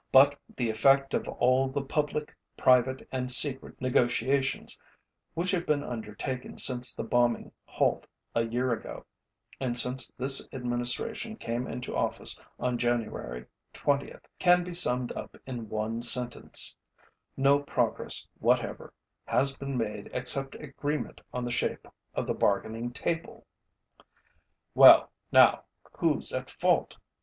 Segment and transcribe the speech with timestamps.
[0.11, 4.79] But the effect of all the public, private, and secret negotiations
[5.35, 9.05] which have been undertaken since the bombing halt a year ago,
[9.59, 13.45] and since this Administration came into office on January
[13.75, 16.75] 20th, can be summed up in one sentence:
[17.37, 18.95] No progress whatever
[19.27, 23.45] has been made except agreement on the shape of the bargaining table.
[24.73, 26.97] Well, now, whoÆs at fault?